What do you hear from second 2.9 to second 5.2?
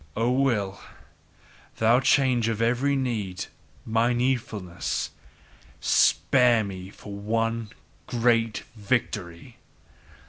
need, MY needfulness!